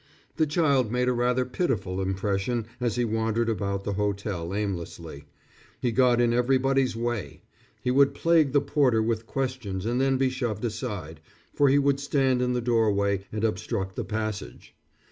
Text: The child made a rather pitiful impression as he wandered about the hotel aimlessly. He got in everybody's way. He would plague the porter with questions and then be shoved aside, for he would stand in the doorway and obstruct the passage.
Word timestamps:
The 0.37 0.47
child 0.47 0.91
made 0.91 1.07
a 1.07 1.13
rather 1.13 1.45
pitiful 1.45 2.01
impression 2.01 2.65
as 2.79 2.95
he 2.95 3.05
wandered 3.05 3.47
about 3.49 3.83
the 3.83 3.93
hotel 3.93 4.51
aimlessly. 4.51 5.25
He 5.79 5.91
got 5.91 6.19
in 6.19 6.33
everybody's 6.33 6.95
way. 6.95 7.43
He 7.83 7.91
would 7.91 8.15
plague 8.15 8.51
the 8.51 8.61
porter 8.61 9.03
with 9.03 9.27
questions 9.27 9.85
and 9.85 10.01
then 10.01 10.17
be 10.17 10.31
shoved 10.31 10.65
aside, 10.65 11.19
for 11.53 11.69
he 11.69 11.77
would 11.77 11.99
stand 11.99 12.41
in 12.41 12.53
the 12.53 12.61
doorway 12.61 13.25
and 13.31 13.43
obstruct 13.43 13.95
the 13.95 14.03
passage. 14.03 14.73